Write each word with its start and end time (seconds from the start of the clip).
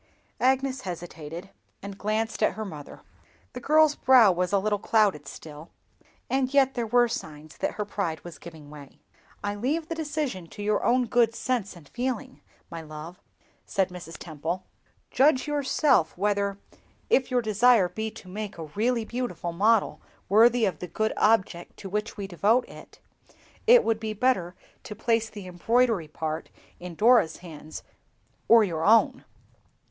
Agnes 0.39 0.81
hesitated, 0.81 1.51
and 1.83 1.95
glanced 1.95 2.41
at 2.41 2.53
her 2.53 2.65
mother. 2.65 3.01
The 3.53 3.59
girl's 3.59 3.93
brow 3.93 4.31
was 4.31 4.51
a 4.51 4.57
little 4.57 4.79
clouded 4.79 5.27
still, 5.27 5.69
and 6.27 6.51
yet 6.51 6.73
there 6.73 6.87
were 6.87 7.07
signs 7.07 7.55
that 7.57 7.73
her 7.73 7.85
pride 7.85 8.23
was 8.23 8.39
giving 8.39 8.71
way. 8.71 8.97
"I 9.43 9.53
leave 9.53 9.89
the 9.89 9.93
decision 9.93 10.47
to 10.47 10.63
your 10.63 10.83
own 10.83 11.05
good 11.05 11.35
sense 11.35 11.75
and 11.75 11.87
feeling, 11.87 12.41
my 12.71 12.81
love," 12.81 13.21
said 13.67 13.89
Mrs. 13.89 14.17
Temple. 14.17 14.63
"Judge 15.11 15.45
yourself 15.47 16.17
whether, 16.17 16.57
if 17.11 17.29
your 17.29 17.43
desire 17.43 17.87
be 17.87 18.09
to 18.09 18.27
make 18.27 18.57
a 18.57 18.63
really 18.73 19.05
beautiful 19.05 19.53
model 19.53 20.01
worthy 20.29 20.65
of 20.65 20.79
the 20.79 20.87
good 20.87 21.13
object 21.15 21.77
to 21.77 21.89
which 21.89 22.17
we 22.17 22.25
devote 22.25 22.67
it, 22.67 22.97
it 23.67 23.83
would 23.83 23.99
be 23.99 24.13
better 24.13 24.55
to 24.81 24.95
place 24.95 25.29
the 25.29 25.45
embroidery 25.45 26.07
part 26.07 26.49
in 26.79 26.95
Dora's 26.95 27.37
hands 27.45 27.83
or 28.47 28.63
your 28.63 28.83
own." 28.83 29.25